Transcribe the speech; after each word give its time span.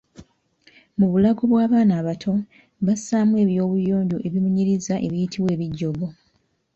Mu 0.97 1.05
bulago 1.11 1.43
bw’abaana 1.51 1.93
abato, 2.01 2.31
bassaamu 2.85 3.35
eby’obuyonjo 3.43 4.17
ebibunyiriza 4.27 4.93
ebiyitibwa 5.05 5.49
Ebijogo. 5.55 6.05